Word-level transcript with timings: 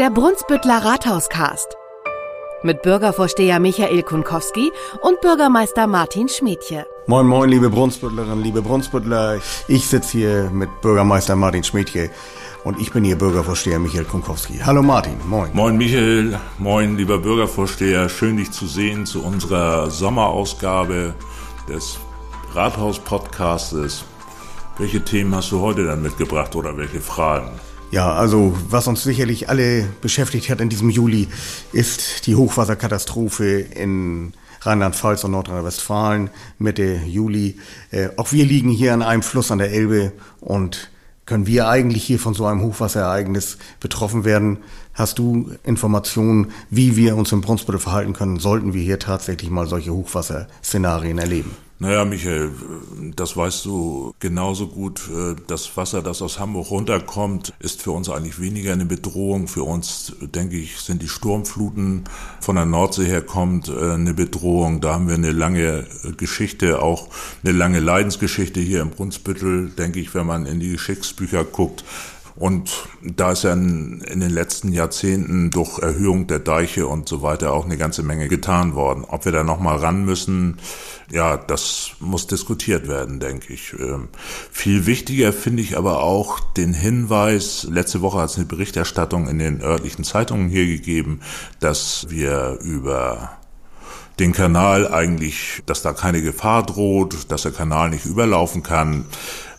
Der 0.00 0.10
Brunsbüttler 0.10 0.84
Rathauscast. 0.84 1.76
Mit 2.64 2.82
Bürgervorsteher 2.82 3.60
Michael 3.60 4.02
Kunkowski 4.02 4.72
und 5.02 5.20
Bürgermeister 5.20 5.86
Martin 5.86 6.28
Schmidtje. 6.28 6.84
Moin, 7.06 7.24
moin, 7.24 7.48
liebe 7.48 7.70
Brunsbüttlerinnen, 7.70 8.42
liebe 8.42 8.60
Brunsbüttler. 8.60 9.38
Ich 9.68 9.86
sitze 9.86 10.18
hier 10.18 10.50
mit 10.50 10.80
Bürgermeister 10.80 11.36
Martin 11.36 11.62
Schmidtje 11.62 12.10
und 12.64 12.80
ich 12.80 12.90
bin 12.90 13.04
Ihr 13.04 13.16
Bürgervorsteher 13.16 13.78
Michael 13.78 14.04
Kunkowski. 14.04 14.58
Hallo 14.64 14.82
Martin, 14.82 15.16
moin. 15.28 15.50
Moin 15.52 15.76
Michael, 15.76 16.40
moin 16.58 16.96
lieber 16.96 17.18
Bürgervorsteher. 17.18 18.08
Schön 18.08 18.36
dich 18.36 18.50
zu 18.50 18.66
sehen 18.66 19.06
zu 19.06 19.22
unserer 19.22 19.92
Sommerausgabe 19.92 21.14
des 21.68 22.00
Rathaus-Podcastes. 22.52 24.04
Welche 24.76 25.04
Themen 25.04 25.32
hast 25.36 25.52
du 25.52 25.60
heute 25.60 25.86
dann 25.86 26.02
mitgebracht 26.02 26.56
oder 26.56 26.76
welche 26.76 27.00
Fragen? 27.00 27.52
Ja, 27.94 28.12
also 28.12 28.58
was 28.70 28.88
uns 28.88 29.04
sicherlich 29.04 29.48
alle 29.48 29.84
beschäftigt 30.00 30.50
hat 30.50 30.60
in 30.60 30.68
diesem 30.68 30.90
Juli, 30.90 31.28
ist 31.72 32.26
die 32.26 32.34
Hochwasserkatastrophe 32.34 33.60
in 33.60 34.32
Rheinland-Pfalz 34.62 35.22
und 35.22 35.30
Nordrhein-Westfalen 35.30 36.30
Mitte 36.58 36.98
Juli. 37.06 37.56
Äh, 37.92 38.08
auch 38.16 38.32
wir 38.32 38.46
liegen 38.46 38.70
hier 38.70 38.94
an 38.94 39.02
einem 39.02 39.22
Fluss 39.22 39.52
an 39.52 39.58
der 39.58 39.70
Elbe 39.70 40.10
und 40.40 40.90
können 41.24 41.46
wir 41.46 41.68
eigentlich 41.68 42.02
hier 42.02 42.18
von 42.18 42.34
so 42.34 42.46
einem 42.46 42.62
Hochwasserereignis 42.62 43.58
betroffen 43.78 44.24
werden? 44.24 44.58
Hast 44.92 45.20
du 45.20 45.52
Informationen, 45.62 46.50
wie 46.70 46.96
wir 46.96 47.16
uns 47.16 47.30
im 47.30 47.42
Brunsbüttel 47.42 47.80
verhalten 47.80 48.12
können, 48.12 48.40
sollten 48.40 48.74
wir 48.74 48.82
hier 48.82 48.98
tatsächlich 48.98 49.50
mal 49.50 49.68
solche 49.68 49.94
Hochwasserszenarien 49.94 51.18
erleben? 51.18 51.52
Naja, 51.80 52.04
Michael, 52.04 52.52
das 53.16 53.36
weißt 53.36 53.64
du 53.64 54.14
genauso 54.20 54.68
gut. 54.68 55.02
Das 55.48 55.76
Wasser, 55.76 56.02
das 56.02 56.22
aus 56.22 56.38
Hamburg 56.38 56.70
runterkommt, 56.70 57.52
ist 57.58 57.82
für 57.82 57.90
uns 57.90 58.08
eigentlich 58.08 58.40
weniger 58.40 58.72
eine 58.72 58.84
Bedrohung. 58.84 59.48
Für 59.48 59.64
uns, 59.64 60.14
denke 60.20 60.56
ich, 60.56 60.78
sind 60.78 61.02
die 61.02 61.08
Sturmfluten 61.08 62.04
von 62.40 62.54
der 62.56 62.64
Nordsee 62.64 63.06
her 63.06 63.22
kommt 63.22 63.68
eine 63.68 64.14
Bedrohung. 64.14 64.80
Da 64.80 64.94
haben 64.94 65.08
wir 65.08 65.16
eine 65.16 65.32
lange 65.32 65.84
Geschichte, 66.16 66.80
auch 66.80 67.08
eine 67.42 67.52
lange 67.52 67.80
Leidensgeschichte 67.80 68.60
hier 68.60 68.80
im 68.80 68.90
Brunsbüttel, 68.90 69.70
denke 69.70 69.98
ich, 69.98 70.14
wenn 70.14 70.26
man 70.26 70.46
in 70.46 70.60
die 70.60 70.70
Geschichtsbücher 70.70 71.44
guckt. 71.44 71.84
Und 72.36 72.88
da 73.00 73.30
ist 73.30 73.44
ja 73.44 73.52
in, 73.52 74.00
in, 74.00 74.18
den 74.18 74.30
letzten 74.30 74.72
Jahrzehnten 74.72 75.50
durch 75.50 75.78
Erhöhung 75.78 76.26
der 76.26 76.40
Deiche 76.40 76.88
und 76.88 77.08
so 77.08 77.22
weiter 77.22 77.52
auch 77.52 77.64
eine 77.64 77.76
ganze 77.76 78.02
Menge 78.02 78.26
getan 78.26 78.74
worden. 78.74 79.04
Ob 79.06 79.24
wir 79.24 79.30
da 79.30 79.44
nochmal 79.44 79.76
ran 79.76 80.04
müssen, 80.04 80.58
ja, 81.12 81.36
das 81.36 81.92
muss 82.00 82.26
diskutiert 82.26 82.88
werden, 82.88 83.20
denke 83.20 83.52
ich. 83.52 83.74
Ähm, 83.78 84.08
viel 84.50 84.86
wichtiger 84.86 85.32
finde 85.32 85.62
ich 85.62 85.76
aber 85.76 86.02
auch 86.02 86.40
den 86.40 86.74
Hinweis, 86.74 87.68
letzte 87.70 88.00
Woche 88.00 88.18
hat 88.18 88.30
es 88.30 88.36
eine 88.36 88.46
Berichterstattung 88.46 89.28
in 89.28 89.38
den 89.38 89.62
örtlichen 89.62 90.04
Zeitungen 90.04 90.48
hier 90.48 90.66
gegeben, 90.66 91.20
dass 91.60 92.06
wir 92.10 92.58
über 92.62 93.38
den 94.18 94.32
Kanal 94.32 94.92
eigentlich, 94.92 95.62
dass 95.66 95.82
da 95.82 95.92
keine 95.92 96.22
Gefahr 96.22 96.64
droht, 96.64 97.30
dass 97.30 97.42
der 97.42 97.52
Kanal 97.52 97.90
nicht 97.90 98.06
überlaufen 98.06 98.62
kann. 98.62 99.06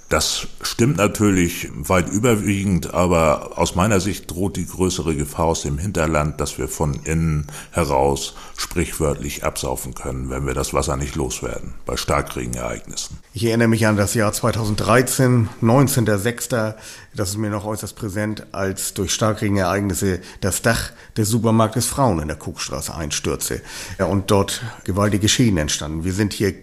Das 0.08 0.48
stimmt 0.62 0.98
natürlich 0.98 1.68
weit 1.74 2.10
überwiegend, 2.10 2.94
aber 2.94 3.58
aus 3.58 3.74
meiner 3.74 4.00
Sicht 4.00 4.30
droht 4.30 4.56
die 4.56 4.68
größere 4.68 5.16
Gefahr 5.16 5.46
aus 5.46 5.64
dem 5.64 5.80
Hinterland, 5.80 6.40
dass 6.40 6.60
wir 6.60 6.68
von 6.68 6.94
innen 7.06 7.48
heraus 7.72 8.36
sprichwörtlich 8.56 9.44
absaufen 9.44 9.96
können, 9.96 10.30
wenn 10.30 10.46
wir 10.46 10.54
das 10.54 10.76
Wasser 10.76 10.96
nicht 10.96 11.16
loswerden 11.16 11.74
bei 11.88 11.98
Starkregenereignissen. 11.98 13.18
Ich 13.34 13.46
erinnere 13.46 13.68
mich 13.68 13.88
an 13.88 13.98
das 13.98 14.14
Jahr 14.14 14.32
2013, 14.32 15.50
19.06., 15.64 16.76
das 17.16 17.30
ist 17.30 17.38
mir 17.38 17.50
noch 17.50 17.66
äußerst 17.66 17.96
präsent, 17.96 18.46
als 18.52 18.94
durch 18.94 19.14
Starkregenereignisse 19.14 20.20
das 20.42 20.62
Dach 20.62 20.92
des 21.18 21.30
Supermarktes 21.30 21.88
Frauen 21.88 22.20
in 22.20 22.28
der 22.28 22.38
Kuckstraße 22.38 22.94
einstürzte 22.94 23.62
und 23.98 24.30
dort 24.30 24.62
gewaltige 24.84 25.30
Schäden 25.30 25.58
entstanden. 25.58 26.04
Wir 26.04 26.14
sind 26.14 26.34
hier 26.34 26.54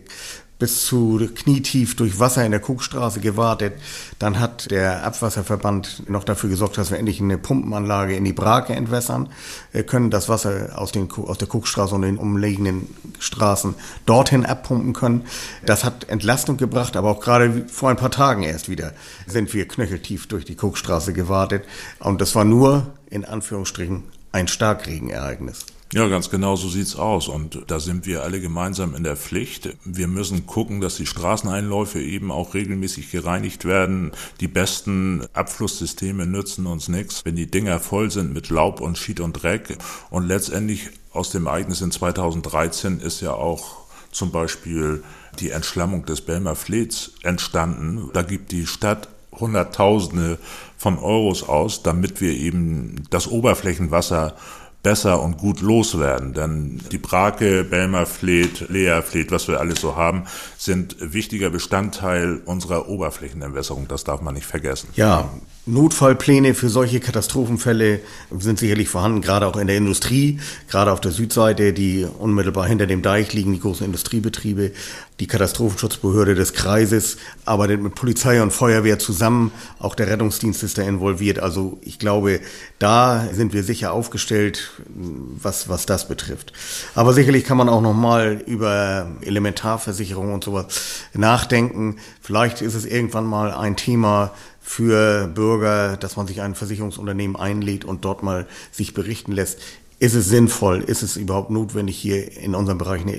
bis 0.58 0.86
zu 0.86 1.28
knietief 1.34 1.96
durch 1.96 2.20
Wasser 2.20 2.44
in 2.44 2.52
der 2.52 2.60
Kuckstraße 2.60 3.20
gewartet. 3.20 3.74
Dann 4.18 4.38
hat 4.38 4.70
der 4.70 5.04
Abwasserverband 5.04 6.08
noch 6.08 6.22
dafür 6.24 6.50
gesorgt, 6.50 6.78
dass 6.78 6.90
wir 6.90 6.98
endlich 6.98 7.20
eine 7.20 7.38
Pumpenanlage 7.38 8.14
in 8.14 8.24
die 8.24 8.32
Brake 8.32 8.72
entwässern 8.72 9.28
wir 9.72 9.84
können, 9.84 10.10
das 10.10 10.28
Wasser 10.28 10.70
aus, 10.76 10.92
den, 10.92 11.10
aus 11.10 11.38
der 11.38 11.48
Kuckstraße 11.48 11.94
und 11.94 12.02
den 12.02 12.18
umliegenden 12.18 12.94
Straßen 13.18 13.74
dorthin 14.06 14.46
abpumpen 14.46 14.92
können. 14.92 15.24
Das 15.64 15.84
hat 15.84 16.08
Entlastung 16.08 16.56
gebracht, 16.56 16.96
aber 16.96 17.10
auch 17.10 17.20
gerade 17.20 17.66
vor 17.68 17.90
ein 17.90 17.96
paar 17.96 18.10
Tagen 18.10 18.42
erst 18.42 18.68
wieder 18.68 18.92
sind 19.26 19.52
wir 19.54 19.66
knöcheltief 19.66 20.26
durch 20.26 20.44
die 20.44 20.56
Kuckstraße 20.56 21.12
gewartet. 21.12 21.64
Und 21.98 22.20
das 22.20 22.34
war 22.34 22.44
nur, 22.44 22.92
in 23.10 23.24
Anführungsstrichen, 23.24 24.04
ein 24.30 24.48
Starkregenereignis. 24.48 25.66
Ja, 25.94 26.08
ganz 26.08 26.30
genau 26.30 26.56
so 26.56 26.70
sieht's 26.70 26.96
aus. 26.96 27.28
Und 27.28 27.64
da 27.66 27.78
sind 27.78 28.06
wir 28.06 28.22
alle 28.22 28.40
gemeinsam 28.40 28.94
in 28.94 29.04
der 29.04 29.16
Pflicht. 29.16 29.76
Wir 29.84 30.08
müssen 30.08 30.46
gucken, 30.46 30.80
dass 30.80 30.96
die 30.96 31.04
Straßeneinläufe 31.04 32.00
eben 32.00 32.32
auch 32.32 32.54
regelmäßig 32.54 33.10
gereinigt 33.10 33.66
werden. 33.66 34.12
Die 34.40 34.48
besten 34.48 35.26
Abflusssysteme 35.34 36.26
nützen 36.26 36.66
uns 36.66 36.88
nichts, 36.88 37.26
wenn 37.26 37.36
die 37.36 37.50
Dinger 37.50 37.78
voll 37.78 38.10
sind 38.10 38.32
mit 38.32 38.48
Laub 38.48 38.80
und 38.80 38.96
Schied 38.96 39.20
und 39.20 39.42
Dreck. 39.42 39.76
Und 40.08 40.26
letztendlich 40.26 40.88
aus 41.12 41.30
dem 41.30 41.44
Ereignis 41.44 41.82
in 41.82 41.90
2013 41.90 43.00
ist 43.00 43.20
ja 43.20 43.34
auch 43.34 43.82
zum 44.10 44.30
Beispiel 44.30 45.04
die 45.40 45.50
Entschlammung 45.50 46.06
des 46.06 46.22
Belmer 46.22 46.56
Flets 46.56 47.12
entstanden. 47.22 48.08
Da 48.14 48.22
gibt 48.22 48.50
die 48.52 48.66
Stadt 48.66 49.08
Hunderttausende 49.32 50.38
von 50.76 50.98
Euros 50.98 51.42
aus, 51.42 51.82
damit 51.82 52.20
wir 52.20 52.32
eben 52.32 53.04
das 53.10 53.28
Oberflächenwasser 53.28 54.36
besser 54.82 55.22
und 55.22 55.38
gut 55.38 55.60
loswerden. 55.60 56.34
Denn 56.34 56.80
die 56.90 56.98
Brake, 56.98 57.64
Belmer 57.64 58.06
Fleet, 58.06 58.68
Lea 58.68 59.00
Fleet, 59.02 59.30
was 59.30 59.48
wir 59.48 59.60
alles 59.60 59.80
so 59.80 59.96
haben, 59.96 60.24
sind 60.58 60.96
wichtiger 61.00 61.50
Bestandteil 61.50 62.40
unserer 62.44 62.88
Oberflächenentwässerung. 62.88 63.88
Das 63.88 64.04
darf 64.04 64.20
man 64.20 64.34
nicht 64.34 64.46
vergessen. 64.46 64.88
Ja, 64.94 65.30
Notfallpläne 65.64 66.54
für 66.54 66.68
solche 66.68 66.98
Katastrophenfälle 66.98 68.00
sind 68.36 68.58
sicherlich 68.58 68.88
vorhanden, 68.88 69.20
gerade 69.20 69.46
auch 69.46 69.56
in 69.56 69.68
der 69.68 69.76
Industrie, 69.76 70.40
gerade 70.68 70.90
auf 70.90 71.00
der 71.00 71.12
Südseite, 71.12 71.72
die 71.72 72.04
unmittelbar 72.18 72.66
hinter 72.66 72.88
dem 72.88 73.00
Deich 73.00 73.32
liegen, 73.32 73.52
die 73.52 73.60
großen 73.60 73.86
Industriebetriebe. 73.86 74.72
Die 75.20 75.28
Katastrophenschutzbehörde 75.28 76.34
des 76.34 76.52
Kreises 76.52 77.16
arbeitet 77.44 77.80
mit 77.80 77.94
Polizei 77.94 78.42
und 78.42 78.52
Feuerwehr 78.52 78.98
zusammen. 78.98 79.52
Auch 79.78 79.94
der 79.94 80.08
Rettungsdienst 80.08 80.64
ist 80.64 80.78
da 80.78 80.82
involviert. 80.82 81.38
Also 81.38 81.78
ich 81.82 82.00
glaube, 82.00 82.40
da 82.80 83.28
sind 83.32 83.52
wir 83.52 83.62
sicher 83.62 83.92
aufgestellt, 83.92 84.72
was, 84.88 85.68
was 85.68 85.86
das 85.86 86.08
betrifft. 86.08 86.52
Aber 86.96 87.12
sicherlich 87.12 87.44
kann 87.44 87.56
man 87.56 87.68
auch 87.68 87.82
nochmal 87.82 88.42
über 88.46 89.12
Elementarversicherung 89.20 90.34
und 90.34 90.42
sowas 90.42 90.66
nachdenken. 91.14 91.98
Vielleicht 92.20 92.60
ist 92.62 92.74
es 92.74 92.84
irgendwann 92.84 93.26
mal 93.26 93.52
ein 93.52 93.76
Thema, 93.76 94.32
für 94.62 95.26
Bürger, 95.26 95.96
dass 95.96 96.16
man 96.16 96.26
sich 96.26 96.40
ein 96.40 96.54
Versicherungsunternehmen 96.54 97.36
einlädt 97.36 97.84
und 97.84 98.04
dort 98.04 98.22
mal 98.22 98.46
sich 98.70 98.94
berichten 98.94 99.32
lässt. 99.32 99.60
Ist 99.98 100.14
es 100.14 100.28
sinnvoll? 100.28 100.80
Ist 100.80 101.02
es 101.02 101.16
überhaupt 101.16 101.50
notwendig, 101.50 101.96
hier 101.96 102.36
in 102.36 102.54
unserem 102.54 102.78
Bereich 102.78 103.02
eine 103.02 103.16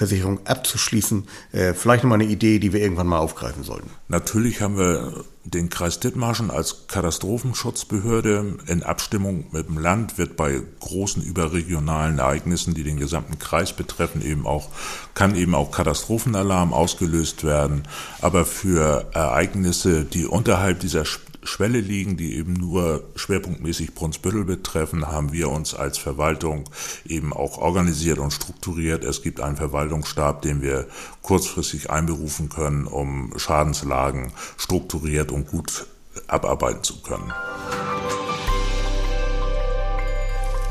Elementarversicherung 0.00 0.46
abzuschließen? 0.46 1.26
Äh, 1.52 1.74
vielleicht 1.74 2.04
nochmal 2.04 2.20
eine 2.20 2.30
Idee, 2.30 2.58
die 2.58 2.72
wir 2.72 2.80
irgendwann 2.80 3.06
mal 3.06 3.18
aufgreifen 3.18 3.62
sollten. 3.62 3.90
Natürlich 4.08 4.60
haben 4.60 4.76
wir 4.76 5.24
den 5.44 5.70
Kreis 5.70 6.00
Dithmarschen 6.00 6.50
als 6.50 6.86
Katastrophenschutzbehörde 6.86 8.58
in 8.66 8.82
Abstimmung 8.82 9.46
mit 9.52 9.68
dem 9.68 9.78
Land 9.78 10.18
wird 10.18 10.36
bei 10.36 10.60
großen 10.80 11.22
überregionalen 11.22 12.18
Ereignissen, 12.18 12.74
die 12.74 12.84
den 12.84 12.98
gesamten 12.98 13.38
Kreis 13.38 13.72
betreffen, 13.72 14.22
eben 14.22 14.46
auch, 14.46 14.68
kann 15.14 15.34
eben 15.34 15.54
auch 15.54 15.70
Katastrophenalarm 15.70 16.72
ausgelöst 16.72 17.42
werden. 17.42 17.84
Aber 18.20 18.44
für 18.44 19.08
Ereignisse, 19.12 20.04
die 20.04 20.26
unterhalb 20.26 20.80
dieser 20.80 21.04
Schwelle 21.42 21.80
liegen, 21.80 22.16
die 22.16 22.36
eben 22.36 22.52
nur 22.52 23.04
schwerpunktmäßig 23.16 23.94
Brunsbüttel 23.94 24.44
betreffen, 24.44 25.06
haben 25.06 25.32
wir 25.32 25.48
uns 25.48 25.74
als 25.74 25.96
Verwaltung 25.96 26.64
eben 27.06 27.32
auch 27.32 27.58
organisiert 27.58 28.18
und 28.18 28.30
strukturiert. 28.30 29.04
Es 29.04 29.22
gibt 29.22 29.40
einen 29.40 29.56
Verwaltungsstab, 29.56 30.42
den 30.42 30.60
wir 30.60 30.86
kurzfristig 31.22 31.90
einberufen 31.90 32.48
können, 32.50 32.86
um 32.86 33.32
Schadenslagen 33.36 34.32
strukturiert 34.58 35.32
und 35.32 35.46
gut 35.46 35.86
abarbeiten 36.26 36.82
zu 36.82 37.00
können. 37.00 37.32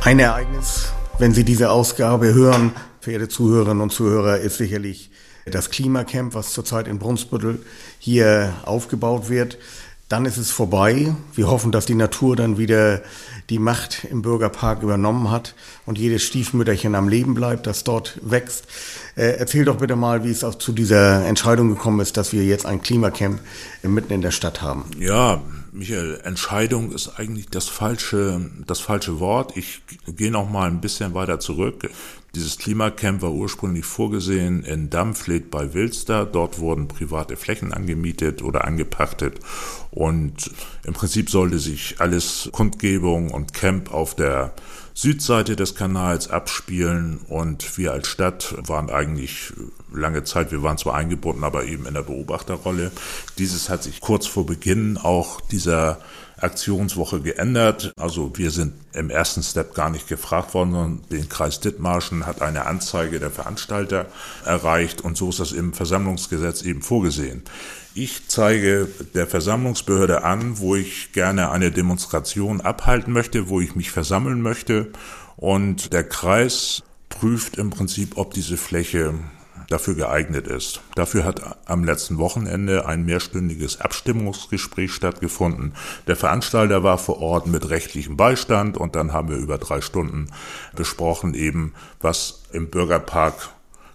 Ein 0.03 0.19
Ereignis, 0.19 0.91
wenn 1.17 1.33
Sie 1.33 1.43
diese 1.43 1.71
Ausgabe 1.71 2.33
hören, 2.33 2.71
verehrte 3.01 3.27
Zuhörerinnen 3.27 3.81
und 3.81 3.91
Zuhörer, 3.91 4.37
ist 4.37 4.57
sicherlich 4.57 5.11
das 5.45 5.71
Klimacamp, 5.71 6.35
was 6.35 6.53
zurzeit 6.53 6.87
in 6.87 6.99
Brunsbüttel 6.99 7.59
hier 7.97 8.53
aufgebaut 8.65 9.29
wird 9.29 9.57
dann 10.09 10.25
ist 10.25 10.37
es 10.37 10.51
vorbei. 10.51 11.13
Wir 11.35 11.49
hoffen, 11.49 11.71
dass 11.71 11.85
die 11.85 11.95
Natur 11.95 12.35
dann 12.35 12.57
wieder 12.57 13.01
die 13.49 13.59
Macht 13.59 14.05
im 14.05 14.21
Bürgerpark 14.21 14.83
übernommen 14.83 15.31
hat 15.31 15.55
und 15.85 15.97
jedes 15.97 16.23
Stiefmütterchen 16.23 16.95
am 16.95 17.09
Leben 17.09 17.33
bleibt, 17.33 17.67
das 17.67 17.83
dort 17.83 18.19
wächst. 18.21 18.65
Äh, 19.15 19.37
erzähl 19.37 19.65
doch 19.65 19.77
bitte 19.77 19.95
mal, 19.95 20.23
wie 20.23 20.29
es 20.29 20.43
auch 20.43 20.55
zu 20.55 20.71
dieser 20.71 21.25
Entscheidung 21.25 21.69
gekommen 21.69 21.99
ist, 21.99 22.17
dass 22.17 22.31
wir 22.33 22.43
jetzt 22.43 22.65
ein 22.65 22.81
Klimacamp 22.81 23.39
mitten 23.83 24.13
in 24.13 24.21
der 24.21 24.31
Stadt 24.31 24.61
haben. 24.61 24.85
Ja, 24.99 25.41
Michael, 25.71 26.21
Entscheidung 26.23 26.91
ist 26.91 27.19
eigentlich 27.19 27.47
das 27.49 27.67
falsche, 27.67 28.49
das 28.65 28.79
falsche 28.79 29.19
Wort. 29.19 29.55
Ich 29.55 29.81
gehe 30.07 30.31
noch 30.31 30.49
mal 30.49 30.67
ein 30.67 30.81
bisschen 30.81 31.13
weiter 31.13 31.39
zurück. 31.39 31.89
Dieses 32.35 32.59
Klimacamp 32.59 33.23
war 33.23 33.31
ursprünglich 33.31 33.85
vorgesehen 33.85 34.63
in 34.63 34.89
Dampfled 34.89 35.49
bei 35.49 35.73
Wilster. 35.73 36.25
Dort 36.25 36.59
wurden 36.59 36.87
private 36.87 37.35
Flächen 37.35 37.73
angemietet 37.73 38.43
oder 38.43 38.65
angepachtet. 38.65 39.39
Und 39.89 40.51
im 40.85 40.93
Prinzip 40.93 41.29
sollte 41.31 41.57
sich 41.57 41.95
alles 41.99 42.49
Kundgebung 42.51 43.31
und 43.39 43.53
Camp 43.53 43.93
auf 43.93 44.15
der 44.15 44.53
Südseite 44.93 45.55
des 45.55 45.73
Kanals 45.75 46.29
abspielen. 46.29 47.19
Und 47.29 47.77
wir 47.77 47.93
als 47.93 48.07
Stadt 48.07 48.53
waren 48.67 48.89
eigentlich 48.89 49.53
lange 49.93 50.23
Zeit, 50.23 50.51
wir 50.51 50.63
waren 50.63 50.77
zwar 50.77 50.95
eingebunden, 50.95 51.43
aber 51.43 51.65
eben 51.65 51.85
in 51.85 51.93
der 51.93 52.03
Beobachterrolle. 52.03 52.91
Dieses 53.37 53.69
hat 53.69 53.83
sich 53.83 54.01
kurz 54.01 54.27
vor 54.27 54.45
Beginn 54.45 54.97
auch 54.97 55.41
dieser 55.41 55.99
Aktionswoche 56.41 57.21
geändert. 57.21 57.91
Also 57.97 58.31
wir 58.37 58.51
sind 58.51 58.73
im 58.93 59.09
ersten 59.09 59.43
Step 59.43 59.73
gar 59.75 59.89
nicht 59.89 60.07
gefragt 60.07 60.53
worden, 60.53 60.71
sondern 60.71 61.01
den 61.11 61.29
Kreis 61.29 61.59
Dithmarschen 61.59 62.25
hat 62.25 62.41
eine 62.41 62.65
Anzeige 62.65 63.19
der 63.19 63.31
Veranstalter 63.31 64.07
erreicht 64.45 65.01
und 65.01 65.17
so 65.17 65.29
ist 65.29 65.39
das 65.39 65.51
im 65.51 65.73
Versammlungsgesetz 65.73 66.61
eben 66.61 66.81
vorgesehen. 66.81 67.43
Ich 67.93 68.27
zeige 68.27 68.87
der 69.13 69.27
Versammlungsbehörde 69.27 70.23
an, 70.23 70.59
wo 70.59 70.75
ich 70.75 71.11
gerne 71.11 71.51
eine 71.51 71.71
Demonstration 71.71 72.61
abhalten 72.61 73.11
möchte, 73.11 73.49
wo 73.49 73.59
ich 73.59 73.75
mich 73.75 73.91
versammeln 73.91 74.41
möchte 74.41 74.91
und 75.35 75.91
der 75.93 76.03
Kreis 76.03 76.83
prüft 77.09 77.57
im 77.57 77.71
Prinzip, 77.71 78.17
ob 78.17 78.33
diese 78.33 78.57
Fläche 78.57 79.13
dafür 79.69 79.95
geeignet 79.95 80.47
ist. 80.47 80.81
Dafür 80.95 81.23
hat 81.23 81.57
am 81.65 81.83
letzten 81.83 82.17
Wochenende 82.17 82.85
ein 82.85 83.05
mehrstündiges 83.05 83.79
Abstimmungsgespräch 83.79 84.91
stattgefunden. 84.91 85.73
Der 86.07 86.15
Veranstalter 86.15 86.83
war 86.83 86.97
vor 86.97 87.21
Ort 87.21 87.47
mit 87.47 87.69
rechtlichem 87.69 88.17
Beistand 88.17 88.77
und 88.77 88.95
dann 88.95 89.13
haben 89.13 89.29
wir 89.29 89.37
über 89.37 89.57
drei 89.57 89.81
Stunden 89.81 90.27
besprochen 90.75 91.33
eben, 91.33 91.73
was 92.01 92.43
im 92.51 92.69
Bürgerpark 92.69 93.49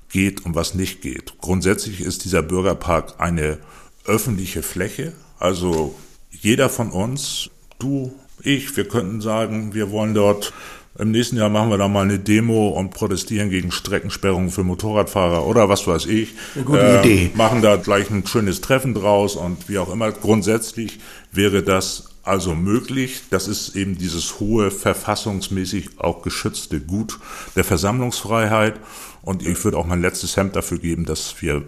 geht 0.09 0.47
und 0.47 0.55
was 0.55 0.75
nicht 0.75 1.03
geht. 1.03 1.39
Grundsätzlich 1.41 2.01
ist 2.01 2.25
dieser 2.25 2.43
Bürgerpark 2.43 3.15
eine 3.19 3.59
öffentliche 4.05 4.63
Fläche, 4.63 5.13
also 5.39 5.95
jeder 6.31 6.69
von 6.69 6.91
uns, 6.91 7.51
du, 7.79 8.15
ich, 8.41 8.77
wir 8.77 8.87
könnten 8.87 9.21
sagen, 9.21 9.75
wir 9.75 9.91
wollen 9.91 10.15
dort 10.15 10.53
im 10.99 11.11
nächsten 11.11 11.37
Jahr 11.37 11.49
machen 11.49 11.71
wir 11.71 11.79
da 11.79 11.89
mal 11.89 12.03
eine 12.03 12.19
Demo 12.19 12.69
und 12.69 12.91
protestieren 12.91 13.51
gegen 13.51 13.73
Streckensperrungen 13.73 14.51
für 14.51 14.63
Motorradfahrer 14.63 15.45
oder 15.47 15.69
was 15.69 15.87
weiß 15.87 16.07
ich. 16.07 16.35
Eine 16.55 16.65
gute 16.65 16.81
äh, 16.81 17.01
Idee. 17.01 17.31
Machen 17.35 17.63
da 17.63 17.77
gleich 17.77 18.11
ein 18.11 18.27
schönes 18.27 18.61
Treffen 18.61 18.95
draus 18.95 19.35
und 19.35 19.69
wie 19.69 19.79
auch 19.79 19.93
immer. 19.93 20.13
Grundsätzlich 20.13 21.01
wäre 21.33 21.63
das 21.63 22.11
also 22.23 22.55
möglich. 22.55 23.23
Das 23.31 23.49
ist 23.49 23.75
eben 23.77 23.99
dieses 23.99 24.39
hohe, 24.41 24.71
verfassungsmäßig 24.71 25.99
auch 25.99 26.23
geschützte 26.23 26.81
Gut 26.81 27.19
der 27.57 27.65
Versammlungsfreiheit. 27.65 28.75
Und 29.23 29.47
ich 29.47 29.63
würde 29.65 29.79
auch 29.79 29.87
mein 29.87 30.01
letztes 30.01 30.37
Hemd 30.37 30.55
dafür 30.55 30.79
geben, 30.79 31.07
dass 31.07 31.41
wir 31.41 31.63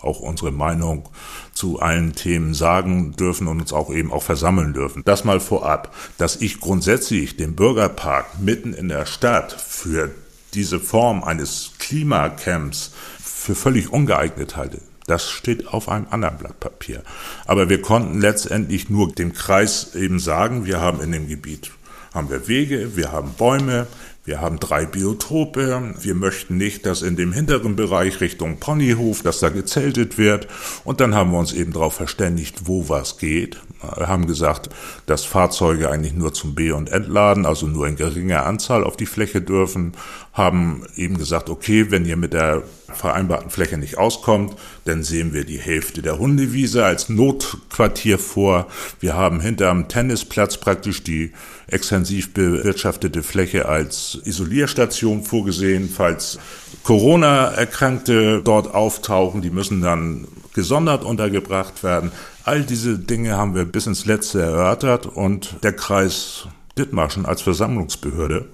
auch 0.00 0.20
unsere 0.20 0.52
Meinung 0.52 1.08
zu 1.52 1.80
allen 1.80 2.14
Themen 2.14 2.54
sagen 2.54 3.12
dürfen 3.12 3.48
und 3.48 3.60
uns 3.60 3.72
auch 3.72 3.90
eben 3.90 4.12
auch 4.12 4.22
versammeln 4.22 4.72
dürfen. 4.72 5.02
Das 5.04 5.24
mal 5.24 5.40
vorab, 5.40 5.94
dass 6.18 6.36
ich 6.36 6.60
grundsätzlich 6.60 7.36
den 7.36 7.56
Bürgerpark 7.56 8.38
mitten 8.40 8.72
in 8.72 8.88
der 8.88 9.06
Stadt 9.06 9.52
für 9.52 10.10
diese 10.54 10.80
Form 10.80 11.24
eines 11.24 11.72
Klimacamps 11.78 12.92
für 13.22 13.54
völlig 13.54 13.92
ungeeignet 13.92 14.56
halte. 14.56 14.80
Das 15.06 15.30
steht 15.30 15.68
auf 15.68 15.88
einem 15.88 16.08
anderen 16.10 16.38
Blatt 16.38 16.58
Papier. 16.58 17.02
Aber 17.46 17.68
wir 17.68 17.80
konnten 17.80 18.20
letztendlich 18.20 18.90
nur 18.90 19.12
dem 19.12 19.32
Kreis 19.32 19.94
eben 19.94 20.18
sagen, 20.18 20.66
wir 20.66 20.80
haben 20.80 21.00
in 21.00 21.12
dem 21.12 21.28
Gebiet 21.28 21.70
haben 22.16 22.30
wir 22.30 22.48
Wege, 22.48 22.96
wir 22.96 23.12
haben 23.12 23.34
Bäume, 23.34 23.86
wir 24.26 24.40
haben 24.40 24.58
drei 24.58 24.86
Biotope. 24.86 25.94
Wir 26.00 26.14
möchten 26.16 26.56
nicht, 26.56 26.84
dass 26.84 27.02
in 27.02 27.14
dem 27.14 27.32
hinteren 27.32 27.76
Bereich 27.76 28.20
Richtung 28.20 28.58
Ponyhof, 28.58 29.22
dass 29.22 29.38
da 29.38 29.50
gezeltet 29.50 30.18
wird. 30.18 30.48
Und 30.82 31.00
dann 31.00 31.14
haben 31.14 31.30
wir 31.30 31.38
uns 31.38 31.52
eben 31.52 31.72
darauf 31.72 31.94
verständigt, 31.94 32.62
wo 32.66 32.88
was 32.88 33.18
geht. 33.18 33.60
Wir 33.96 34.08
haben 34.08 34.26
gesagt, 34.26 34.68
dass 35.06 35.24
Fahrzeuge 35.24 35.90
eigentlich 35.90 36.14
nur 36.14 36.34
zum 36.34 36.56
B- 36.56 36.72
und 36.72 36.90
Entladen, 36.90 37.46
also 37.46 37.68
nur 37.68 37.86
in 37.86 37.94
geringer 37.94 38.46
Anzahl 38.46 38.82
auf 38.82 38.96
die 38.96 39.06
Fläche 39.06 39.40
dürfen. 39.40 39.92
Haben 40.32 40.82
eben 40.96 41.16
gesagt, 41.18 41.48
okay, 41.48 41.92
wenn 41.92 42.04
ihr 42.04 42.16
mit 42.16 42.32
der 42.32 42.64
vereinbarten 42.96 43.50
Fläche 43.50 43.78
nicht 43.78 43.98
auskommt, 43.98 44.56
dann 44.84 45.02
sehen 45.02 45.32
wir 45.32 45.44
die 45.44 45.58
Hälfte 45.58 46.02
der 46.02 46.18
Hundewiese 46.18 46.84
als 46.84 47.08
Notquartier 47.08 48.18
vor. 48.18 48.66
Wir 49.00 49.14
haben 49.14 49.40
hinterm 49.40 49.88
Tennisplatz 49.88 50.56
praktisch 50.56 51.02
die 51.02 51.32
extensiv 51.68 52.32
bewirtschaftete 52.34 53.22
Fläche 53.22 53.66
als 53.66 54.18
Isolierstation 54.24 55.22
vorgesehen, 55.22 55.88
falls 55.88 56.38
Corona-Erkrankte 56.82 58.42
dort 58.42 58.74
auftauchen, 58.74 59.42
die 59.42 59.50
müssen 59.50 59.82
dann 59.82 60.28
gesondert 60.54 61.04
untergebracht 61.04 61.82
werden. 61.82 62.12
All 62.44 62.62
diese 62.62 62.98
Dinge 62.98 63.36
haben 63.36 63.54
wir 63.54 63.64
bis 63.64 63.86
ins 63.86 64.06
Letzte 64.06 64.40
erörtert 64.40 65.06
und 65.06 65.56
der 65.62 65.72
Kreis 65.72 66.46
Dithmarschen 66.78 67.26
als 67.26 67.42
Versammlungsbehörde 67.42 68.46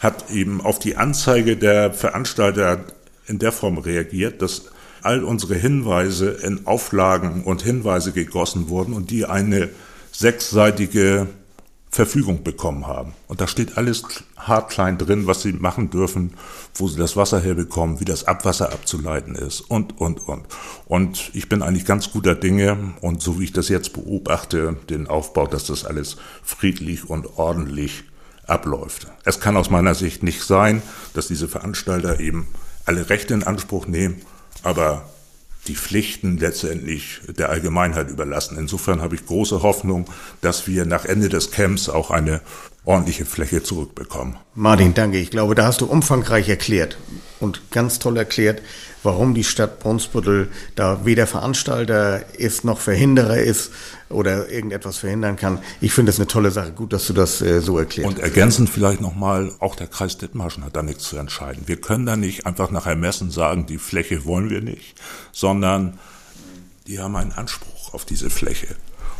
hat 0.00 0.30
eben 0.30 0.60
auf 0.60 0.78
die 0.78 0.96
Anzeige 0.96 1.56
der 1.56 1.92
Veranstalter 1.92 2.80
in 3.30 3.38
der 3.38 3.52
Form 3.52 3.78
reagiert, 3.78 4.42
dass 4.42 4.64
all 5.02 5.24
unsere 5.24 5.54
Hinweise 5.54 6.30
in 6.30 6.66
Auflagen 6.66 7.44
und 7.44 7.62
Hinweise 7.62 8.12
gegossen 8.12 8.68
wurden 8.68 8.92
und 8.92 9.10
die 9.10 9.24
eine 9.24 9.70
sechsseitige 10.12 11.28
Verfügung 11.90 12.44
bekommen 12.44 12.86
haben. 12.86 13.14
Und 13.26 13.40
da 13.40 13.48
steht 13.48 13.76
alles 13.76 14.04
hart 14.36 14.70
klein 14.70 14.96
drin, 14.96 15.26
was 15.26 15.42
sie 15.42 15.52
machen 15.52 15.90
dürfen, 15.90 16.34
wo 16.74 16.86
sie 16.86 16.98
das 16.98 17.16
Wasser 17.16 17.40
herbekommen, 17.40 17.98
wie 17.98 18.04
das 18.04 18.28
Abwasser 18.28 18.72
abzuleiten 18.72 19.34
ist 19.34 19.60
und, 19.62 19.98
und, 20.00 20.20
und. 20.28 20.44
Und 20.86 21.30
ich 21.34 21.48
bin 21.48 21.62
eigentlich 21.62 21.86
ganz 21.86 22.12
guter 22.12 22.36
Dinge 22.36 22.94
und 23.00 23.22
so 23.22 23.40
wie 23.40 23.44
ich 23.44 23.52
das 23.52 23.68
jetzt 23.68 23.92
beobachte, 23.92 24.76
den 24.88 25.08
Aufbau, 25.08 25.46
dass 25.46 25.66
das 25.66 25.84
alles 25.84 26.16
friedlich 26.44 27.10
und 27.10 27.38
ordentlich 27.38 28.04
abläuft. 28.46 29.08
Es 29.24 29.40
kann 29.40 29.56
aus 29.56 29.70
meiner 29.70 29.94
Sicht 29.94 30.22
nicht 30.22 30.42
sein, 30.42 30.82
dass 31.14 31.26
diese 31.26 31.48
Veranstalter 31.48 32.20
eben 32.20 32.46
alle 32.90 33.08
Rechte 33.08 33.34
in 33.34 33.44
Anspruch 33.44 33.86
nehmen, 33.86 34.20
aber 34.64 35.08
die 35.68 35.76
Pflichten 35.76 36.38
letztendlich 36.38 37.20
der 37.28 37.48
Allgemeinheit 37.48 38.10
überlassen. 38.10 38.58
Insofern 38.58 39.00
habe 39.00 39.14
ich 39.14 39.26
große 39.26 39.62
Hoffnung, 39.62 40.06
dass 40.40 40.66
wir 40.66 40.84
nach 40.86 41.04
Ende 41.04 41.28
des 41.28 41.52
Camps 41.52 41.88
auch 41.88 42.10
eine 42.10 42.40
ordentliche 42.84 43.26
Fläche 43.26 43.62
zurückbekommen. 43.62 44.38
Martin, 44.56 44.92
danke. 44.92 45.18
Ich 45.18 45.30
glaube, 45.30 45.54
da 45.54 45.66
hast 45.66 45.82
du 45.82 45.86
umfangreich 45.86 46.48
erklärt 46.48 46.98
und 47.40 47.70
ganz 47.70 47.98
toll 47.98 48.16
erklärt, 48.16 48.62
warum 49.02 49.34
die 49.34 49.44
Stadt 49.44 49.80
Brunsbüttel 49.80 50.48
da 50.76 51.04
weder 51.04 51.26
Veranstalter 51.26 52.22
ist 52.38 52.64
noch 52.64 52.78
Verhinderer 52.78 53.38
ist 53.38 53.72
oder 54.10 54.50
irgendetwas 54.50 54.98
verhindern 54.98 55.36
kann. 55.36 55.58
Ich 55.80 55.92
finde 55.92 56.10
es 56.10 56.18
eine 56.18 56.26
tolle 56.26 56.50
Sache. 56.50 56.72
Gut, 56.72 56.92
dass 56.92 57.06
du 57.06 57.12
das 57.12 57.40
äh, 57.40 57.60
so 57.60 57.78
erklärst. 57.78 58.08
Und 58.08 58.18
ergänzend 58.18 58.68
vielleicht 58.68 59.00
nochmal, 59.00 59.52
auch 59.58 59.74
der 59.74 59.86
Kreis 59.86 60.18
Dithmarschen 60.18 60.64
hat 60.64 60.76
da 60.76 60.82
nichts 60.82 61.04
zu 61.04 61.16
entscheiden. 61.16 61.62
Wir 61.66 61.80
können 61.80 62.06
da 62.06 62.16
nicht 62.16 62.46
einfach 62.46 62.70
nach 62.70 62.86
Ermessen 62.86 63.30
sagen, 63.30 63.66
die 63.66 63.78
Fläche 63.78 64.24
wollen 64.24 64.50
wir 64.50 64.60
nicht, 64.60 64.94
sondern 65.32 65.98
die 66.86 66.98
haben 66.98 67.16
einen 67.16 67.32
Anspruch 67.32 67.94
auf 67.94 68.04
diese 68.04 68.30
Fläche. 68.30 68.68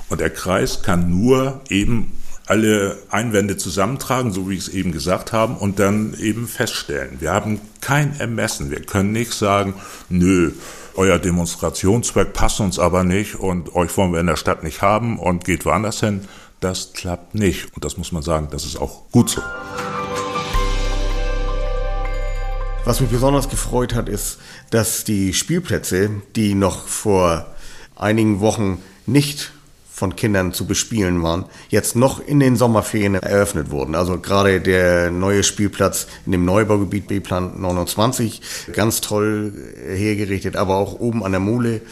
Und 0.09 0.21
der 0.21 0.31
Kreis 0.31 0.83
kann 0.83 1.09
nur 1.09 1.61
eben 1.69 2.13
alle 2.47 2.99
Einwände 3.11 3.57
zusammentragen, 3.57 4.33
so 4.33 4.49
wie 4.49 4.55
ich 4.55 4.61
es 4.61 4.69
eben 4.69 4.93
gesagt 4.93 5.33
habe, 5.33 5.55
und 5.55 5.79
dann 5.79 6.15
eben 6.19 6.49
feststellen. 6.49 7.21
Wir 7.21 7.33
haben 7.33 7.61
kein 7.81 8.19
Ermessen. 8.19 8.71
Wir 8.71 8.83
können 8.83 9.13
nicht 9.13 9.33
sagen, 9.33 9.75
nö, 10.09 10.53
euer 10.97 11.19
Demonstrationszweck 11.19 12.33
passt 12.33 12.61
uns 12.61 12.79
aber 12.79 13.05
nicht 13.05 13.37
und 13.37 13.75
euch 13.75 13.97
wollen 13.97 14.13
wir 14.13 14.21
in 14.21 14.27
der 14.27 14.37
Stadt 14.37 14.65
nicht 14.65 14.83
haben 14.83 15.19
und 15.19 15.45
geht 15.45 15.65
woanders 15.65 16.01
hin. 16.01 16.23
Das 16.61 16.93
klappt 16.93 17.35
nicht. 17.35 17.75
Und 17.75 17.85
das 17.85 17.97
muss 17.97 18.13
man 18.13 18.23
sagen, 18.23 18.49
das 18.51 18.65
ist 18.65 18.77
auch 18.77 19.11
gut 19.11 19.31
so. 19.31 19.41
Was 22.85 23.01
mich 23.01 23.11
besonders 23.11 23.49
gefreut 23.49 23.95
hat, 23.95 24.09
ist, 24.09 24.39
dass 24.71 25.05
die 25.05 25.33
Spielplätze, 25.33 26.11
die 26.35 26.55
noch 26.55 26.89
vor 26.89 27.47
einigen 27.95 28.41
Wochen 28.41 28.83
nicht 29.07 29.53
von 30.01 30.17
Kindern 30.17 30.55
zu 30.55 30.65
bespielen 30.65 31.23
waren, 31.23 31.45
jetzt 31.69 31.95
noch 31.95 32.27
in 32.27 32.41
den 32.41 32.57
Sommerferien 32.57 33.17
eröffnet 33.17 33.71
wurden. 33.71 33.95
Also 33.95 34.19
gerade 34.19 34.63
der 34.63 35.11
neue 35.11 35.43
Spielplatz 35.43 36.07
in 36.25 36.33
dem 36.33 36.47
Neubaugebiet 36.47 37.07
B-Plan 37.07 37.61
29, 37.61 38.41
ganz 38.73 39.03
toll 39.03 39.53
hergerichtet, 39.87 40.57
aber 40.57 40.77
auch 40.77 40.99
oben 40.99 41.23
an 41.23 41.33
der 41.33 41.41
Mole 41.41 41.83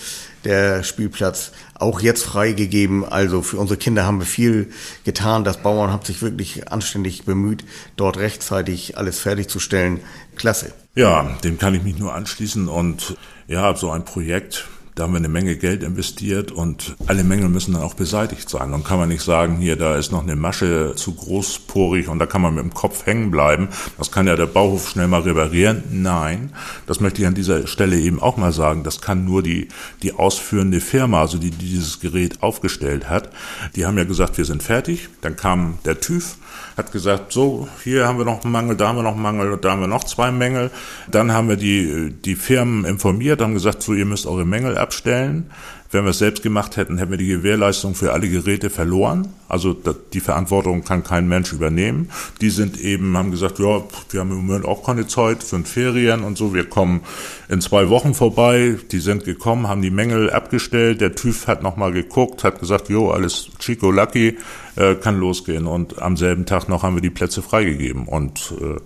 der 0.45 0.85
Spielplatz 0.85 1.53
auch 1.75 2.01
jetzt 2.01 2.25
freigegeben. 2.25 3.05
Also 3.05 3.43
für 3.43 3.59
unsere 3.59 3.77
Kinder 3.77 4.07
haben 4.07 4.21
wir 4.21 4.27
viel 4.27 4.71
getan. 5.05 5.45
Das 5.45 5.59
Bauern 5.59 5.93
hat 5.93 6.07
sich 6.07 6.23
wirklich 6.23 6.73
anständig 6.73 7.27
bemüht, 7.27 7.63
dort 7.97 8.17
rechtzeitig 8.17 8.97
alles 8.97 9.19
fertigzustellen. 9.19 10.01
Klasse. 10.35 10.73
Ja, 10.95 11.37
dem 11.45 11.59
kann 11.59 11.75
ich 11.75 11.83
mich 11.83 11.99
nur 11.99 12.15
anschließen 12.15 12.69
und 12.69 13.19
ja, 13.49 13.77
so 13.77 13.91
ein 13.91 14.07
Projekt 14.07 14.67
Da 14.99 15.05
haben 15.05 15.13
wir 15.13 15.19
eine 15.19 15.29
Menge 15.29 15.55
Geld 15.55 15.85
investiert 15.85 16.51
und 16.51 16.97
alle 17.07 17.23
Mängel 17.23 17.49
müssen 17.49 17.75
dann 17.75 17.83
auch 17.83 17.95
beseitigt 17.95 18.51
sein. 18.51 18.73
Dann 18.73 18.83
kann 18.83 18.99
man 18.99 19.09
nicht 19.09 19.23
sagen, 19.23 19.59
hier, 19.59 19.77
da 19.77 19.95
ist 19.95 20.11
noch 20.11 20.25
eine 20.25 20.35
Masche 20.35 20.95
zu 20.97 21.15
großporig 21.15 22.09
und 22.09 22.19
da 22.19 22.27
kann 22.27 22.43
man 22.43 22.57
mit 22.57 22.65
dem 22.65 22.75
Kopf 22.75 23.07
hängen 23.07 23.31
bleiben. 23.31 23.69
Das 23.97 24.11
kann 24.11 24.27
ja 24.27 24.35
der 24.35 24.47
Bauhof 24.47 24.89
schnell 24.89 25.07
mal 25.07 25.21
reparieren. 25.21 25.85
Nein, 25.93 26.53
das 26.89 26.99
möchte 26.99 27.23
ich 27.23 27.29
an 27.29 27.35
dieser 27.35 27.69
Stelle 27.69 27.97
eben 27.97 28.21
auch 28.21 28.37
mal 28.39 28.53
sagen. 28.53 28.83
Das 28.83 29.01
kann 29.01 29.25
nur 29.25 29.45
die, 29.45 29.69
die 30.03 30.15
ausführende 30.15 30.81
Firma, 30.81 31.21
also 31.21 31.39
die, 31.39 31.53
die 31.53 31.67
dieses 31.67 32.01
Gerät 32.01 32.43
aufgestellt 32.43 33.09
hat. 33.09 33.31
Die 33.77 33.87
haben 33.87 33.99
ja 33.99 34.05
gesagt, 34.05 34.37
wir 34.37 34.47
sind 34.47 34.65
fertig. 34.65 35.11
Dann 35.21 35.37
kam 35.37 35.79
der 35.85 36.01
TÜV, 36.01 36.39
hat 36.77 36.91
gesagt, 36.91 37.33
so, 37.33 37.69
hier 37.85 38.09
haben 38.09 38.19
wir 38.19 38.25
noch 38.25 38.43
einen 38.43 38.53
Mangel, 38.53 38.77
da 38.77 38.89
haben 38.89 38.97
wir 38.97 39.05
noch 39.05 39.15
einen 39.15 39.23
Mangel, 39.23 39.59
da 39.59 39.71
haben 39.71 39.81
wir 39.81 39.87
noch 39.87 40.03
zwei 40.03 40.33
Mängel. 40.33 40.73
Dann 41.09 41.31
haben 41.33 41.49
wir 41.49 41.57
die, 41.57 42.13
die 42.13 42.35
Firmen 42.35 42.85
informiert, 42.85 43.41
haben 43.41 43.55
gesagt, 43.55 43.81
so, 43.81 43.95
ihr 43.95 44.07
müsst 44.07 44.27
eure 44.27 44.45
Mängel 44.45 44.77
abstellen. 44.89 45.51
Wenn 45.91 46.05
wir 46.05 46.11
es 46.11 46.19
selbst 46.19 46.43
gemacht 46.43 46.77
hätten, 46.77 46.99
hätten 46.99 47.11
wir 47.11 47.19
die 47.19 47.29
Gewährleistung 47.29 47.95
für 47.95 48.13
alle 48.13 48.29
Geräte 48.29 48.69
verloren. 48.69 49.29
Also 49.49 49.75
die 50.13 50.21
Verantwortung 50.21 50.85
kann 50.85 51.03
kein 51.03 51.27
Mensch 51.29 51.53
übernehmen. 51.55 52.11
Die 52.43 52.51
sind 52.51 52.79
eben, 52.79 53.17
haben 53.17 53.31
gesagt, 53.31 53.59
ja, 53.59 53.83
wir 54.11 54.21
haben 54.21 54.31
im 54.31 54.47
Moment 54.47 54.67
auch 54.67 54.85
keine 54.85 55.07
Zeit, 55.07 55.43
sind 55.43 55.67
Ferien 55.67 56.25
und 56.25 56.37
so, 56.37 56.53
wir 56.53 56.69
kommen 56.69 57.01
in 57.49 57.63
zwei 57.63 57.89
Wochen 57.89 58.13
vorbei. 58.13 58.77
Die 58.93 58.99
sind 58.99 59.25
gekommen, 59.25 59.67
haben 59.67 59.81
die 59.81 59.91
Mängel 59.91 60.29
abgestellt. 60.31 61.01
Der 61.01 61.15
TÜV 61.15 61.47
hat 61.47 61.63
nochmal 61.63 61.93
geguckt, 61.93 62.45
hat 62.45 62.61
gesagt, 62.61 62.91
jo, 62.91 63.11
alles 63.11 63.49
Chico 63.59 63.91
Lucky, 63.91 64.37
äh, 64.77 64.95
kann 64.95 65.19
losgehen. 65.19 65.67
Und 65.67 66.03
am 66.03 66.19
selben 66.19 66.45
Tag 66.45 66.69
noch 66.69 66.83
haben 66.83 66.97
wir 66.97 67.03
die 67.03 67.09
Plätze 67.09 67.41
freigegeben. 67.41 68.07
Und 68.07 68.53
äh, 68.61 68.79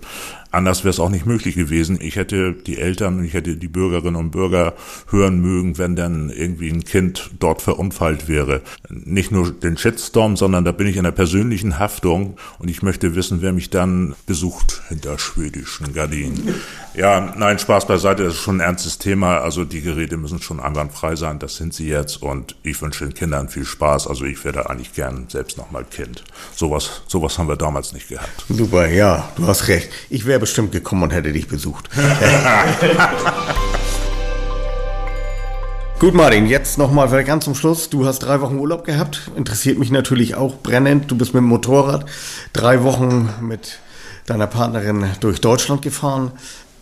Anders 0.52 0.84
wäre 0.84 0.90
es 0.90 1.00
auch 1.00 1.08
nicht 1.08 1.24
möglich 1.24 1.54
gewesen. 1.54 1.98
Ich 2.00 2.16
hätte 2.16 2.52
die 2.52 2.76
Eltern 2.76 3.18
und 3.18 3.24
ich 3.24 3.32
hätte 3.32 3.56
die 3.56 3.68
Bürgerinnen 3.68 4.16
und 4.16 4.32
Bürger 4.32 4.74
hören 5.08 5.40
mögen, 5.40 5.78
wenn 5.78 5.96
dann 5.96 6.28
irgendwie 6.28 6.70
ein 6.70 6.84
Kind 6.92 7.30
dort 7.38 7.62
verunfallt 7.62 8.28
wäre. 8.28 8.60
Nicht 8.90 9.32
nur 9.32 9.50
den 9.50 9.78
Shitstorm, 9.78 10.36
sondern 10.36 10.66
da 10.66 10.72
bin 10.72 10.86
ich 10.86 10.98
in 10.98 11.04
der 11.04 11.10
persönlichen 11.10 11.78
Haftung 11.78 12.36
und 12.58 12.68
ich 12.68 12.82
möchte 12.82 13.14
wissen, 13.14 13.40
wer 13.40 13.54
mich 13.54 13.70
dann 13.70 14.14
besucht 14.26 14.82
hinter 14.90 15.18
schwedischen 15.18 15.94
Gardinen. 15.94 16.54
Ja, 16.92 17.32
nein, 17.34 17.58
Spaß 17.58 17.86
beiseite, 17.86 18.24
das 18.24 18.34
ist 18.34 18.40
schon 18.40 18.58
ein 18.58 18.60
ernstes 18.60 18.98
Thema. 18.98 19.38
Also 19.38 19.64
die 19.64 19.80
Geräte 19.80 20.18
müssen 20.18 20.42
schon 20.42 20.60
einwandfrei 20.60 21.16
sein, 21.16 21.38
das 21.38 21.56
sind 21.56 21.72
sie 21.72 21.88
jetzt 21.88 22.20
und 22.20 22.56
ich 22.62 22.82
wünsche 22.82 23.06
den 23.06 23.14
Kindern 23.14 23.48
viel 23.48 23.64
Spaß. 23.64 24.06
Also 24.06 24.26
ich 24.26 24.44
werde 24.44 24.68
eigentlich 24.68 24.92
gern 24.92 25.24
selbst 25.30 25.56
nochmal 25.56 25.86
Kind. 25.86 26.24
Sowas, 26.54 27.04
sowas 27.06 27.38
haben 27.38 27.48
wir 27.48 27.56
damals 27.56 27.94
nicht 27.94 28.10
gehabt. 28.10 28.44
Super, 28.50 28.86
ja, 28.86 29.32
du 29.36 29.46
hast 29.46 29.66
recht. 29.68 29.88
Ich 30.10 30.26
wäre 30.26 30.40
bestimmt 30.40 30.72
gekommen 30.72 31.04
und 31.04 31.14
hätte 31.14 31.32
dich 31.32 31.48
besucht. 31.48 31.88
Gut, 36.02 36.14
Martin, 36.14 36.46
jetzt 36.48 36.78
nochmal 36.78 37.22
ganz 37.22 37.44
zum 37.44 37.54
Schluss. 37.54 37.88
Du 37.88 38.04
hast 38.06 38.18
drei 38.18 38.40
Wochen 38.40 38.58
Urlaub 38.58 38.84
gehabt. 38.84 39.30
Interessiert 39.36 39.78
mich 39.78 39.92
natürlich 39.92 40.34
auch 40.34 40.56
brennend. 40.56 41.08
Du 41.08 41.16
bist 41.16 41.32
mit 41.32 41.42
dem 41.42 41.46
Motorrad 41.46 42.06
drei 42.52 42.82
Wochen 42.82 43.28
mit 43.40 43.78
deiner 44.26 44.48
Partnerin 44.48 45.06
durch 45.20 45.40
Deutschland 45.40 45.80
gefahren. 45.80 46.32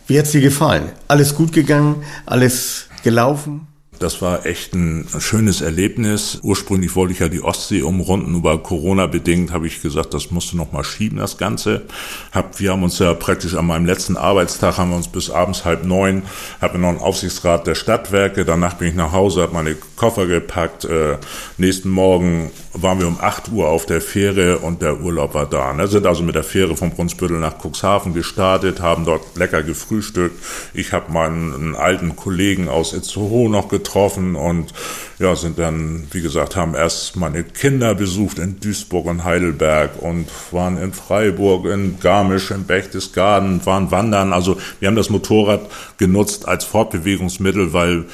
Wie 0.07 0.17
hat's 0.17 0.31
dir 0.31 0.41
gefallen? 0.41 0.89
Alles 1.07 1.35
gut 1.35 1.53
gegangen? 1.53 2.03
Alles 2.25 2.87
gelaufen? 3.03 3.67
Das 4.01 4.19
war 4.19 4.47
echt 4.47 4.73
ein 4.73 5.07
schönes 5.19 5.61
Erlebnis. 5.61 6.39
Ursprünglich 6.41 6.95
wollte 6.95 7.13
ich 7.13 7.19
ja 7.19 7.27
die 7.27 7.43
Ostsee 7.43 7.83
umrunden, 7.83 8.35
aber 8.37 8.57
Corona 8.57 9.05
bedingt 9.05 9.51
habe 9.51 9.67
ich 9.67 9.79
gesagt, 9.79 10.15
das 10.15 10.31
musste 10.31 10.57
noch 10.57 10.71
mal 10.71 10.83
schieben, 10.83 11.19
das 11.19 11.37
Ganze. 11.37 11.83
Hab, 12.31 12.59
wir 12.59 12.71
haben 12.71 12.81
uns 12.81 12.97
ja 12.97 13.13
praktisch 13.13 13.53
an 13.53 13.67
meinem 13.67 13.85
letzten 13.85 14.17
Arbeitstag, 14.17 14.79
haben 14.79 14.89
wir 14.89 14.97
uns 14.97 15.07
bis 15.07 15.29
abends 15.29 15.65
halb 15.65 15.85
neun, 15.85 16.23
habe 16.61 16.79
noch 16.79 16.89
einen 16.89 16.97
Aufsichtsrat 16.97 17.67
der 17.67 17.75
Stadtwerke, 17.75 18.43
danach 18.43 18.73
bin 18.73 18.87
ich 18.87 18.95
nach 18.95 19.11
Hause, 19.11 19.43
habe 19.43 19.53
meine 19.53 19.75
Koffer 19.97 20.25
gepackt. 20.25 20.83
Äh, 20.85 21.17
nächsten 21.59 21.91
Morgen 21.91 22.49
waren 22.73 22.99
wir 22.99 23.07
um 23.07 23.19
acht 23.21 23.51
Uhr 23.51 23.69
auf 23.69 23.85
der 23.85 24.01
Fähre 24.01 24.57
und 24.59 24.81
der 24.81 24.99
Urlaub 25.01 25.35
war 25.35 25.45
da. 25.45 25.73
Ne? 25.73 25.87
Sind 25.87 26.07
also 26.07 26.23
mit 26.23 26.33
der 26.33 26.43
Fähre 26.43 26.75
vom 26.75 26.89
Brunsbüttel 26.89 27.37
nach 27.37 27.63
Cuxhaven 27.63 28.15
gestartet, 28.15 28.81
haben 28.81 29.05
dort 29.05 29.37
lecker 29.37 29.61
gefrühstückt. 29.61 30.43
Ich 30.73 30.91
habe 30.91 31.11
meinen 31.11 31.75
alten 31.75 32.15
Kollegen 32.15 32.67
aus 32.67 32.93
Itzehoe 32.93 33.47
noch 33.47 33.67
getroffen 33.67 33.90
getroffen 33.91 34.35
und 34.35 34.73
ja, 35.19 35.35
sind 35.35 35.59
dann, 35.59 36.07
wie 36.11 36.21
gesagt, 36.21 36.55
haben 36.55 36.75
erst 36.75 37.15
meine 37.15 37.43
Kinder 37.43 37.93
besucht 37.93 38.39
in 38.39 38.59
Duisburg 38.59 39.05
und 39.05 39.23
Heidelberg 39.23 40.01
und 40.01 40.27
waren 40.51 40.77
in 40.77 40.93
Freiburg, 40.93 41.65
in 41.65 41.99
Garmisch, 41.99 42.51
in 42.51 42.63
Berchtesgaden, 42.63 43.65
waren 43.65 43.91
wandern. 43.91 44.33
Also 44.33 44.57
wir 44.79 44.87
haben 44.87 44.95
das 44.95 45.09
Motorrad 45.09 45.69
genutzt 45.97 46.47
als 46.47 46.63
Fortbewegungsmittel, 46.63 47.73
weil 47.73 48.05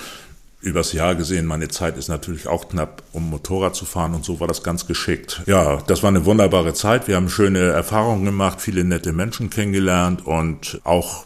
übers 0.61 0.91
Jahr 0.93 1.13
gesehen, 1.13 1.45
meine 1.45 1.67
Zeit 1.67 1.97
ist 1.97 2.07
natürlich 2.07 2.47
auch 2.47 2.67
knapp, 2.67 3.03
um 3.13 3.29
Motorrad 3.29 3.75
zu 3.75 3.85
fahren 3.85 4.15
und 4.15 4.25
so 4.25 4.39
war 4.39 4.47
das 4.47 4.63
ganz 4.63 4.87
geschickt. 4.87 5.43
Ja, 5.45 5.77
das 5.87 6.01
war 6.01 6.09
eine 6.09 6.25
wunderbare 6.25 6.73
Zeit. 6.73 7.07
Wir 7.07 7.15
haben 7.15 7.29
schöne 7.29 7.59
Erfahrungen 7.59 8.25
gemacht, 8.25 8.59
viele 8.59 8.83
nette 8.83 9.13
Menschen 9.13 9.51
kennengelernt 9.51 10.25
und 10.25 10.81
auch 10.83 11.23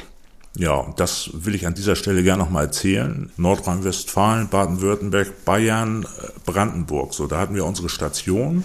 ja, 0.56 0.94
das 0.98 1.30
will 1.34 1.56
ich 1.56 1.66
an 1.66 1.74
dieser 1.74 1.96
Stelle 1.96 2.24
gerne 2.24 2.44
nochmal 2.44 2.66
erzählen. 2.66 3.32
Nordrhein-Westfalen, 3.38 4.50
Baden-Württemberg, 4.50 5.46
Bayern, 5.46 6.04
äh, 6.04 6.28
Brandenburg. 6.46 7.14
So, 7.14 7.28
da 7.28 7.40
hatten 7.40 7.56
wir 7.56 7.66
unsere 7.66 7.90
Station 7.90 8.64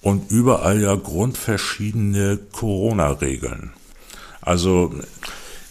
und 0.00 0.30
überall 0.30 0.80
ja 0.80 0.94
grundverschiedene 0.94 2.38
Corona-Regeln. 2.52 3.72
Also, 4.40 4.94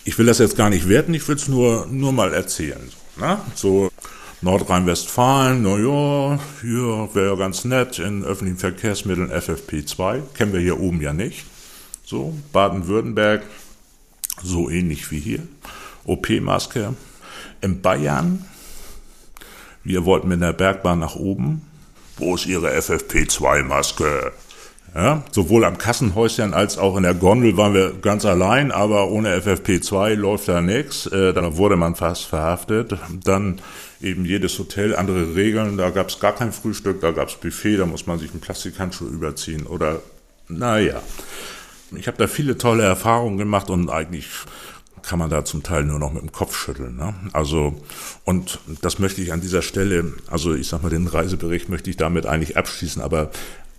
ich 0.03 0.17
will 0.19 0.27
das 0.27 0.37
jetzt 0.37 0.57
gar 0.57 0.69
nicht 0.69 0.87
werten, 0.87 1.13
ich 1.13 1.27
will 1.27 1.35
es 1.35 1.47
nur, 1.47 1.87
nur 1.89 2.11
mal 2.11 2.33
erzählen. 2.33 2.91
Na? 3.17 3.41
So, 3.55 3.89
Nordrhein-Westfalen, 4.41 5.63
na 5.63 5.77
ja, 5.77 6.39
hier 6.61 7.09
wäre 7.15 7.29
ja 7.29 7.35
ganz 7.35 7.65
nett, 7.65 7.97
in 7.97 8.23
öffentlichen 8.23 8.59
Verkehrsmitteln 8.59 9.31
FFP2, 9.31 10.21
kennen 10.35 10.53
wir 10.53 10.59
hier 10.59 10.79
oben 10.79 11.01
ja 11.01 11.13
nicht. 11.13 11.45
So, 12.03 12.35
Baden-Württemberg, 12.51 13.43
so 14.45 14.69
ähnlich 14.69 15.11
wie 15.11 15.19
hier. 15.19 15.39
OP-Maske. 16.05 16.93
In 17.61 17.81
Bayern, 17.81 18.45
wir 19.83 20.05
wollten 20.05 20.27
mit 20.27 20.41
der 20.41 20.53
Bergbahn 20.53 20.99
nach 20.99 21.15
oben. 21.15 21.61
Wo 22.17 22.35
ist 22.35 22.45
Ihre 22.45 22.71
FFP2-Maske? 22.71 24.31
Ja, 24.95 25.23
sowohl 25.31 25.65
am 25.65 25.77
Kassenhäuschen 25.77 26.53
als 26.53 26.77
auch 26.77 26.95
in 26.95 27.03
der 27.03 27.15
Gondel 27.15 27.57
waren 27.57 27.73
wir 27.73 27.91
ganz 28.01 28.23
allein, 28.23 28.71
aber 28.71 29.09
ohne 29.11 29.35
FFP2 29.35 30.15
läuft 30.15 30.47
da 30.47 30.61
nichts. 30.61 31.05
Äh, 31.07 31.33
da 31.33 31.57
wurde 31.57 31.75
man 31.75 31.95
fast 31.95 32.25
verhaftet. 32.25 32.97
Dann 33.25 33.59
eben 34.01 34.23
jedes 34.23 34.57
Hotel, 34.57 34.95
andere 34.95 35.35
Regeln. 35.35 35.75
Da 35.75 35.89
gab 35.89 36.07
es 36.07 36.19
gar 36.21 36.33
kein 36.33 36.53
Frühstück, 36.53 37.01
da 37.01 37.11
gab 37.11 37.27
es 37.27 37.35
Buffet, 37.35 37.75
da 37.75 37.85
muss 37.85 38.07
man 38.07 38.19
sich 38.19 38.31
einen 38.31 38.39
Plastikhandschuh 38.39 39.07
überziehen. 39.07 39.67
Oder, 39.67 39.99
naja. 40.47 41.01
Ich 41.95 42.07
habe 42.07 42.17
da 42.17 42.27
viele 42.27 42.57
tolle 42.57 42.83
Erfahrungen 42.83 43.37
gemacht 43.37 43.69
und 43.69 43.89
eigentlich 43.89 44.27
kann 45.03 45.19
man 45.19 45.29
da 45.29 45.45
zum 45.45 45.63
Teil 45.63 45.83
nur 45.83 45.99
noch 45.99 46.13
mit 46.13 46.23
dem 46.23 46.31
Kopf 46.31 46.57
schütteln. 46.57 46.95
Ne? 46.95 47.13
Also, 47.31 47.75
und 48.23 48.59
das 48.81 48.99
möchte 48.99 49.21
ich 49.21 49.31
an 49.31 49.41
dieser 49.41 49.61
Stelle, 49.61 50.13
also 50.27 50.53
ich 50.53 50.67
sag 50.67 50.81
mal, 50.81 50.89
den 50.89 51.07
Reisebericht 51.07 51.69
möchte 51.69 51.89
ich 51.89 51.97
damit 51.97 52.25
eigentlich 52.25 52.57
abschließen, 52.57 53.01
aber 53.01 53.29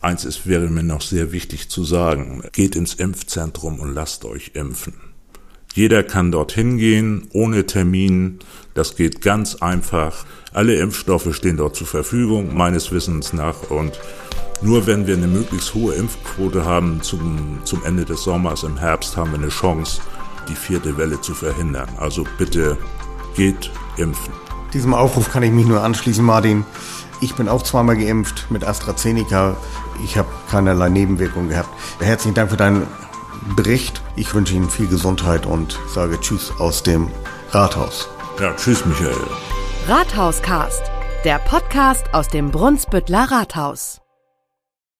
eins 0.00 0.24
ist, 0.24 0.46
wäre 0.46 0.68
mir 0.68 0.84
noch 0.84 1.02
sehr 1.02 1.32
wichtig 1.32 1.68
zu 1.68 1.84
sagen. 1.84 2.42
Geht 2.52 2.76
ins 2.76 2.94
Impfzentrum 2.94 3.80
und 3.80 3.94
lasst 3.94 4.24
euch 4.24 4.52
impfen. 4.54 4.94
Jeder 5.74 6.02
kann 6.02 6.32
dorthin 6.32 6.78
gehen, 6.78 7.28
ohne 7.32 7.66
Termin. 7.66 8.38
Das 8.72 8.96
geht 8.96 9.20
ganz 9.20 9.56
einfach. 9.56 10.24
Alle 10.54 10.76
Impfstoffe 10.76 11.34
stehen 11.34 11.58
dort 11.58 11.76
zur 11.76 11.86
Verfügung, 11.86 12.56
meines 12.56 12.92
Wissens 12.92 13.34
nach. 13.34 13.70
Und 13.70 14.00
nur 14.62 14.86
wenn 14.86 15.06
wir 15.06 15.14
eine 15.14 15.26
möglichst 15.26 15.74
hohe 15.74 15.94
Impfquote 15.94 16.64
haben 16.64 17.02
zum, 17.02 17.60
zum 17.64 17.84
Ende 17.84 18.04
des 18.04 18.22
Sommers, 18.22 18.62
im 18.62 18.76
Herbst, 18.76 19.16
haben 19.16 19.32
wir 19.32 19.38
eine 19.38 19.48
Chance, 19.48 20.00
die 20.48 20.54
vierte 20.54 20.96
Welle 20.96 21.20
zu 21.20 21.34
verhindern. 21.34 21.88
Also 21.98 22.24
bitte 22.38 22.76
geht 23.34 23.70
impfen. 23.96 24.32
Diesem 24.72 24.94
Aufruf 24.94 25.30
kann 25.30 25.42
ich 25.42 25.52
mich 25.52 25.66
nur 25.66 25.82
anschließen, 25.82 26.24
Martin. 26.24 26.64
Ich 27.20 27.34
bin 27.34 27.48
auch 27.48 27.62
zweimal 27.62 27.96
geimpft 27.96 28.50
mit 28.50 28.64
AstraZeneca. 28.64 29.56
Ich 30.04 30.18
habe 30.18 30.28
keinerlei 30.50 30.88
Nebenwirkungen 30.88 31.48
gehabt. 31.48 31.70
Herzlichen 31.98 32.34
Dank 32.34 32.50
für 32.50 32.56
deinen 32.56 32.86
Bericht. 33.54 34.02
Ich 34.16 34.34
wünsche 34.34 34.54
Ihnen 34.54 34.70
viel 34.70 34.86
Gesundheit 34.86 35.46
und 35.46 35.78
sage 35.92 36.20
Tschüss 36.20 36.52
aus 36.58 36.82
dem 36.82 37.10
Rathaus. 37.50 38.08
Ja, 38.40 38.54
tschüss, 38.54 38.84
Michael. 38.84 39.16
Rathauscast, 39.88 40.82
der 41.24 41.38
Podcast 41.38 42.12
aus 42.12 42.28
dem 42.28 42.50
Brunsbüttler 42.50 43.30
Rathaus. 43.30 44.00